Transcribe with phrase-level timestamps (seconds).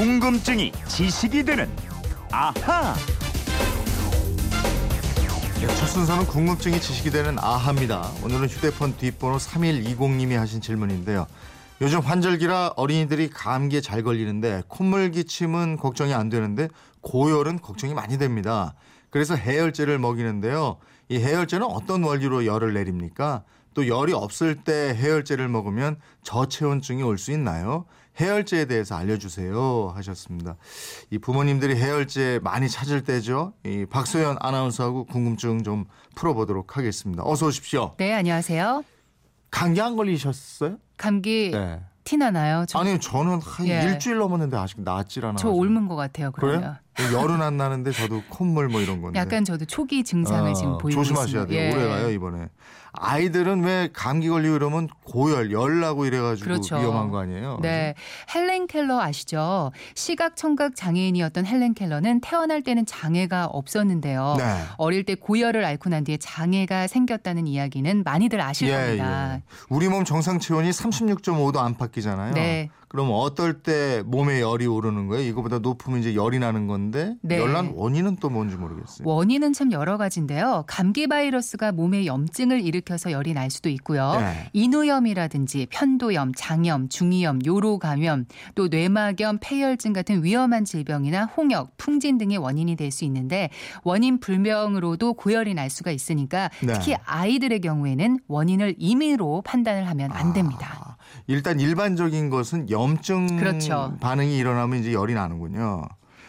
[0.00, 1.68] 궁금증이 지식이 되는
[2.32, 2.94] 아하.
[5.60, 8.10] 네, 첫 순서는 궁금증이 지식이 되는 아하입니다.
[8.24, 11.26] 오늘은 휴대폰 뒷번호 3120님이 하신 질문인데요.
[11.82, 16.68] 요즘 환절기라 어린이들이 감기에 잘 걸리는데 콧물 기침은 걱정이 안 되는데
[17.02, 18.72] 고열은 걱정이 많이 됩니다.
[19.10, 20.78] 그래서 해열제를 먹이는데요.
[21.10, 23.42] 이 해열제는 어떤 원리로 열을 내립니까?
[23.74, 27.84] 또 열이 없을 때 해열제를 먹으면 저체온증이 올 수 있나요?
[28.18, 30.56] 해열제에 대해서 알려주세요 하셨습니다.
[31.10, 33.54] 이 부모님들이 해열제 많이 찾을 때죠.
[33.64, 35.84] 이 박소연 아나운서하고 궁금증 좀
[36.16, 37.22] 풀어보도록 하겠습니다.
[37.24, 37.94] 어서 오십시오.
[37.98, 38.84] 네, 안녕하세요.
[39.50, 40.78] 감기 안 걸리셨어요?
[40.96, 41.80] 감기 네.
[42.04, 42.64] 티 나 나요?
[42.66, 43.82] 저, 아니 저는 한 예.
[43.84, 45.36] 일주일 넘었는데 아직 낫질 않아.
[45.36, 46.32] 저 옮은 것 같아요.
[46.32, 46.60] 그러면.
[46.60, 46.76] 그래요?
[47.12, 49.18] 열은 안 나는데 저도 콧물 뭐 이런 건데.
[49.18, 51.46] 약간 저도 초기 증상을 어, 지금 보이고 조심하셔야 있습니다.
[51.46, 51.60] 돼요.
[51.70, 51.72] 예.
[51.74, 52.48] 오래 가요 이번에.
[52.92, 56.76] 아이들은 왜 감기 걸리고 이러면 고열, 열 나고 이래가지고 그렇죠.
[56.76, 57.58] 위험한 거 아니에요?
[57.62, 57.94] 네,
[58.34, 59.70] 헬렌 켈러 아시죠?
[59.94, 64.34] 시각 청각 장애인이었던 헬렌 켈러는 태어날 때는 장애가 없었는데요.
[64.38, 64.64] 네.
[64.76, 69.34] 어릴 때 고열을 앓고 난 뒤에 장애가 생겼다는 이야기는 많이들 아실 예, 겁니다.
[69.36, 69.42] 예.
[69.68, 72.34] 우리 몸 정상 체온이 36.5도 안팎이잖아요.
[72.34, 72.70] 네.
[72.90, 75.24] 그럼 어떨 때 몸에 열이 오르는 거예요?
[75.28, 77.38] 이거보다 높으면 이제 열이 나는 건데 네.
[77.38, 79.08] 열난 원인은 또 뭔지 모르겠어요.
[79.08, 80.64] 원인은 참 여러 가지인데요.
[80.66, 84.16] 감기 바이러스가 몸에 염증을 일으켜서 열이 날 수도 있고요.
[84.18, 84.50] 네.
[84.52, 92.38] 인후염이라든지 편도염, 장염, 중이염, 요로 감염, 또 뇌막염, 폐혈증 같은 위험한 질병이나 홍역, 풍진 등의
[92.38, 93.50] 원인이 될 수 있는데
[93.84, 96.72] 원인 불명으로도 고열이 날 수가 있으니까 네.
[96.72, 100.76] 특히 아이들의 경우에는 원인을 임의로 판단을 하면 안 됩니다.
[100.80, 100.89] 아,
[101.30, 103.96] 일단 일반적인 것은 염증 그렇죠.
[104.00, 105.84] 반응이 일어나면 이제 열이 나는군요.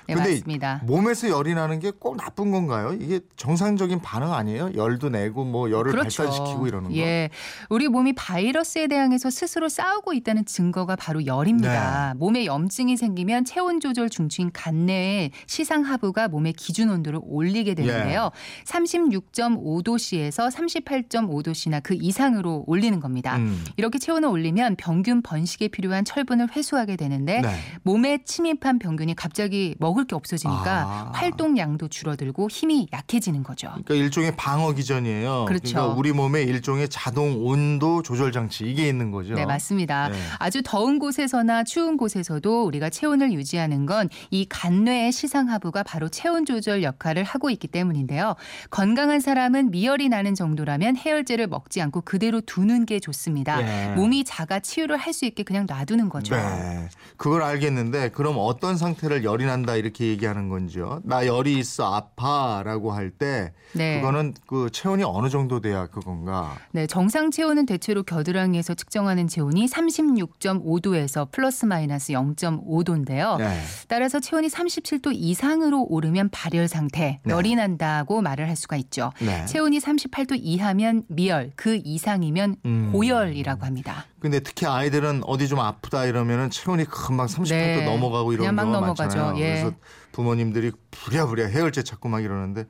[0.08, 0.82] 네, 근데 맞습니다.
[0.86, 2.94] 몸에서 열이 나는 게 꼭 나쁜 건가요?
[3.00, 4.72] 이게 정상적인 반응 아니에요?
[4.76, 6.24] 열도 내고 뭐 열을 그렇죠.
[6.24, 6.96] 발산시키고 이러는 거.
[6.96, 7.30] 예.
[7.70, 12.14] 우리 몸이 바이러스에 대항해서 스스로 싸우고 있다는 증거가 바로 열입니다.
[12.14, 12.18] 네.
[12.20, 18.32] 몸에 염증이 생기면 체온 조절 중추인 간내에 시상 하부가 몸의 기준 온도를 올리게 되는데요.
[18.34, 18.66] 예.
[18.66, 23.38] 36.5도씨에서 38.5도씨나 그 이상으로 올리는 겁니다.
[23.38, 23.64] 음.
[23.78, 27.56] 이렇게 체온을 올리면 병균 번식에 필요한 철분을 회수하게 되는데 네.
[27.84, 31.12] 몸에 침입한 병균이 갑자기 먹을 게 없어지니까 아.
[31.14, 33.68] 활동량도 줄어들고 힘이 약해지는 거죠.
[33.70, 35.46] 그러니까 일종의 방어 기전이에요.
[35.48, 35.78] 그렇죠.
[35.78, 39.36] 러니까 우리 몸에 일종의 자동 온도 조절 장치 이게 있는 거죠.
[39.36, 40.10] 네, 맞습니다.
[40.10, 40.18] 네.
[40.40, 46.84] 아주 더운 곳에서나 추운 곳에서도 우리가 체온을 유지하는 건 이 간뇌의 시상하부가 바로 체온 조절
[46.84, 48.36] 역할을 하고 있기 때문인데요.
[48.70, 53.62] 건강한 사람은 미열이 나는 정도라면 해열제를 먹지 않고 그대로 두는 게 좋습니다.
[53.92, 53.96] 예.
[53.96, 56.34] 몸이 자가 치유를 할 수 있게 그냥 놔두는 거죠.
[56.36, 56.88] 네.
[57.18, 61.02] 그걸 알겠는데 그럼 어떤 상태를 열이 난다 이렇게 얘기하는 건지요?
[61.04, 64.00] 나 열이 있어 아파라고 할때 네.
[64.00, 66.56] 그거는 그 체온이 어느 정도 돼야 그건가?
[66.72, 73.38] 네, 정상 체온은 대체로 겨드랑이에서 측정하는 체온이 36.5도에서 플러스 마이너스 0.5도인데요.
[73.38, 73.60] 네.
[73.88, 77.34] 따라서 체온이 37도 이상으로 오르면 발열 상태, 네.
[77.34, 79.12] 열이 난다고 말을 할 수가 있죠.
[79.20, 79.46] 네.
[79.46, 82.90] 체온이 38도 이하면 미열, 그 이상이면 음.
[82.92, 84.06] 고열이라고 합니다.
[84.22, 87.86] 근데 특히 아이들은 어디 좀 아프다 이러면은 체온이 금방 38도 네.
[87.86, 88.82] 넘어가고 이런 경우가.
[88.82, 89.34] 많잖아요.
[89.38, 89.62] 예.
[89.62, 89.72] 그래서
[90.12, 92.66] 부모님들이 부랴부랴 해열제 찾고 막 이러는데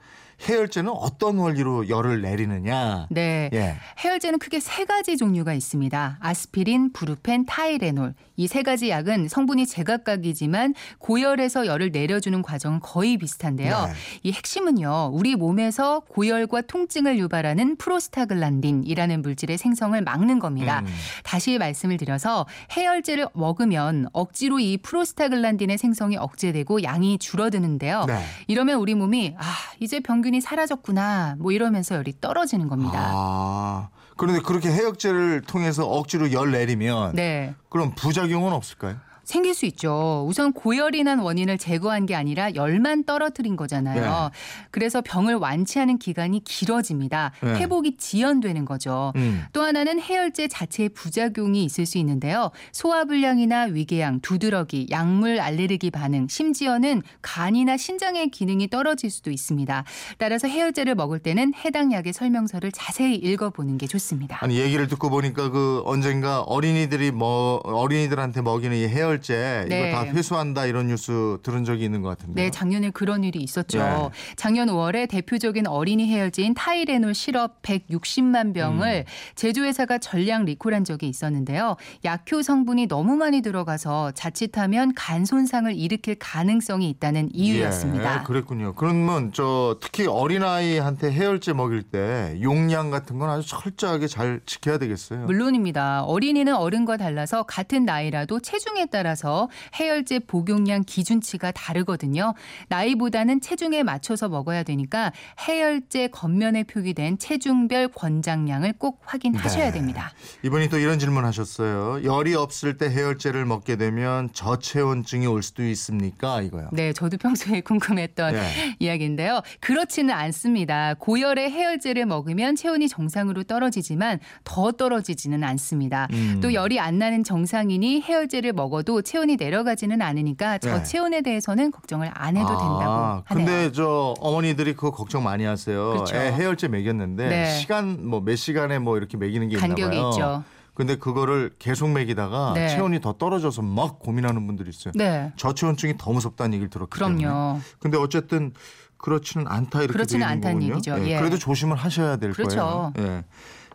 [0.48, 3.06] 해열제는 어떤 원리로 열을 내리느냐?
[3.12, 3.50] 네.
[3.54, 3.76] 예.
[4.04, 6.18] 해열제는 크게 세 가지 종류가 있습니다.
[6.20, 8.16] 아스피린, 브루펜, 타이레놀.
[8.38, 13.86] 이 세 가지 약은 성분이 제각각이지만 고열에서 열을 내려주는 과정은 거의 비슷한데요.
[13.86, 13.94] 네.
[14.24, 15.12] 이 핵심은요.
[15.14, 20.80] 우리 몸에서 고열과 통증을 유발하는 프로스타글란딘이라는 물질의 생성을 막는 겁니다.
[20.80, 20.88] 음.
[21.24, 28.06] 다시 말씀을 드려서 해열제를 먹으면 억지로 이 프로스타글란딘의 생성이 억제되고 양이 줄 어드는데요.
[28.06, 28.24] 네.
[28.48, 29.44] 이러면 우리 몸이 아
[29.80, 33.12] 이제 병균이 사라졌구나 뭐 이러면서 열이 떨어지는 겁니다.
[33.14, 33.90] 아.
[34.18, 37.56] 그런데 그렇게 해열제를 통해서 억지로 열 내리면 네.
[37.70, 38.98] 그럼 부작용은 없을까요?
[39.24, 40.26] 생길 수 있죠.
[40.28, 44.02] 우선 고열이 난 원인을 제거한 게 아니라 열만 떨어뜨린 거잖아요.
[44.02, 44.38] 네.
[44.72, 47.32] 그래서 병을 완치하는 기간이 길어집니다.
[47.42, 47.56] 네.
[47.56, 49.14] 회복이 지연되는 거죠.
[49.16, 49.44] 음.
[49.54, 52.52] 또 하나는 해열제 자체의 부작용이 있을 수 있는데요.
[52.72, 59.84] 소화불량이나 위궤양, 두드러기, 약물 알레르기 반응, 심지어는 간이나 신장의 기능이 떨어질 수도 있습니다.
[60.18, 64.40] 따라서 해열제를 먹을 때는 해당 약의 설명서를 자세히 읽어보는 게 좋습니다.
[64.42, 69.90] 아니 얘기를 듣고 보니까 그 언젠가 어린이들이 뭐 어린이들한테 먹이는 이 해열 제 네.
[69.90, 72.44] 이거 다 회수한다 이런 뉴스 들은 적이 있는 것 같은데.
[72.44, 73.80] 네, 작년에 그런 일이 있었죠.
[73.80, 74.10] 네.
[74.36, 79.12] 작년 5월에 대표적인 어린이 해열제인 타이레놀 시럽 160만 병을 음.
[79.36, 81.76] 제조회사가 전량 리콜한 적이 있었는데요.
[82.06, 88.22] 약효 성분이 너무 많이 들어가서 자칫하면 간 손상을 일으킬 가능성이 있다는 이유였습니다.
[88.22, 88.74] 예, 그랬군요.
[88.76, 95.26] 그러면 저 특히 어린아이한테 해열제 먹일 때 용량 같은 건 아주 철저하게 잘 지켜야 되겠어요.
[95.26, 96.04] 물론입니다.
[96.04, 99.50] 어린이는 어른과 달라서 같은 나이라도 체중에 따라 따라서
[99.80, 102.36] 해열제 복용량 기준치가 다르거든요.
[102.70, 105.12] 나이보다는 체중에 맞춰서 먹어야 되니까
[105.48, 109.72] 해열제 겉면에 표기된 체중별 권장량을 꼭 확인하셔야 네.
[109.72, 110.14] 됩니다.
[110.44, 112.04] 이분이 또 이런 질문 하셨어요.
[112.04, 116.42] 열이 없을 때 해열제를 먹게 되면 저체온증이 올 수도 있습니까?
[116.42, 116.70] 이거요.
[116.72, 118.76] 네, 저도 평소에 궁금했던 네.
[118.78, 119.42] 이야기인데요.
[119.62, 120.94] 그렇지는 않습니다.
[121.00, 126.08] 고열의 해열제를 먹으면 체온이 정상으로 떨어지지만 더 떨어지지는 않습니다.
[126.12, 126.40] 음.
[126.40, 130.70] 또 열이 안 나는 정상인이 해열제를 먹어도 체온이 내려가지는 않으니까 네.
[130.70, 133.46] 저체온에 대해서는 걱정을 안 해도 된다고 아, 하네요.
[133.46, 135.92] 근데 저 어머니들이 그거 걱정 많이 하세요.
[135.92, 136.16] 그렇죠.
[136.16, 137.46] 애 해열제 먹였는데 네.
[137.60, 140.10] 시간 뭐 몇 시간에 뭐 이렇게 먹이는 게 있나 간격이 봐요.
[140.10, 140.44] 있죠.
[140.74, 142.70] 근데 그거를 계속 먹이다가 네.
[142.70, 144.94] 체온이 더 떨어져서 막 고민하는 분들이 있어요.
[144.96, 145.32] 네.
[145.36, 147.24] 저체온증이 더 무섭다는 얘기를 들었기 때문에.
[147.24, 147.60] 그럼요.
[147.80, 148.54] 근데 어쨌든
[148.98, 150.74] 그렇지는 않다 이렇게 그렇지는 않다는 거군요.
[150.76, 150.96] 얘기죠.
[151.00, 151.18] 예, 예.
[151.20, 152.56] 그래도 조심을 하셔야 될 그렇죠.
[152.58, 152.94] 거예요.
[153.00, 153.24] 예.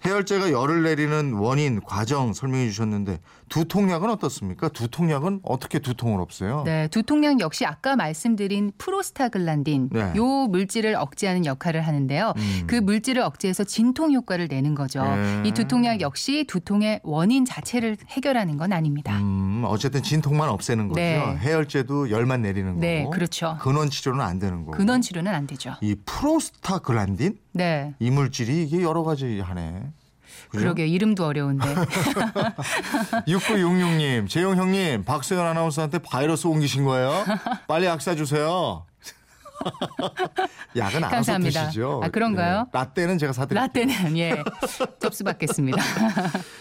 [0.04, 4.68] 해열제가 열을 내리는 원인, 과정 설명해 주셨는데 두통약은 어떻습니까?
[4.68, 6.62] 두통약은 어떻게 두통을 없애요?
[6.64, 10.12] 네, 두통약 역시 아까 말씀드린 프로스타글란딘 네.
[10.16, 12.34] 요 물질을 억제하는 역할을 하는데요.
[12.36, 12.62] 음.
[12.66, 15.02] 그 물질을 억제해서 진통 효과를 내는 거죠.
[15.02, 15.42] 네.
[15.46, 19.18] 이 두통약 역시 두통의 원인 자체를 해결하는 건 아닙니다.
[19.18, 21.00] 음, 어쨌든 진통만 없애는 거죠.
[21.00, 21.18] 네.
[21.40, 23.10] 해열제도 열만 내리는 네, 거고.
[23.10, 23.58] 그렇죠.
[23.60, 24.76] 근원 치료는 안 되는 거고.
[24.76, 25.74] 근원 치료는 안 되죠.
[25.80, 27.94] 이 프로스타글란딘 네.
[27.98, 29.82] 이 물질이 이게 여러 가지 하네.
[30.48, 30.62] 그죠?
[30.62, 30.86] 그러게요.
[30.86, 31.66] 이름도 어려운데.
[33.26, 37.24] 6966님, 재용 형님, 박소연 아나운서한테 바이러스 옮기신 거예요?
[37.66, 38.84] 빨리 약 사주세요.
[40.76, 41.66] 약은 알아서 감사합니다.
[41.66, 42.00] 드시죠.
[42.02, 42.64] 아, 그런가요?
[42.64, 42.70] 네.
[42.72, 43.66] 라떼는 제가 사드릴게요.
[43.66, 44.42] 라떼는 예.
[45.00, 45.82] 접수 받겠습니다.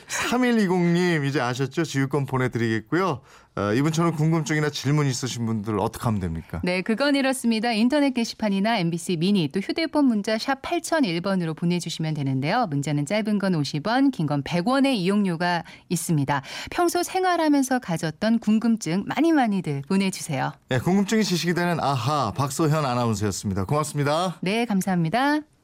[0.07, 1.83] 3120님 이제 아셨죠?
[1.83, 3.21] 지휘권 보내드리겠고요.
[3.57, 6.59] 어, 이분처럼 궁금증이나 질문 있으신 분들 어떻게 하면 됩니까?
[6.63, 7.71] 네, 그건 이렇습니다.
[7.71, 12.67] 인터넷 게시판이나 MBC 미니 또 휴대폰 문자 샵 8001번으로 보내주시면 되는데요.
[12.67, 16.41] 문자는 짧은 건 50원, 긴 건 100원의 이용료가 있습니다.
[16.71, 20.51] 평소 생활하면서 가졌던 궁금증 많이 많이들 보내주세요.
[20.69, 23.65] 네, 궁금증이 지식이 되는 아하 박소현 아나운서였습니다.
[23.65, 24.37] 고맙습니다.
[24.41, 25.54] 네, 감사합니다.